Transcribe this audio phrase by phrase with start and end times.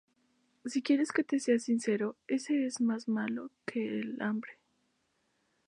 [0.65, 4.57] Si quieres que te sea sincero, ese es más malo que el hambre.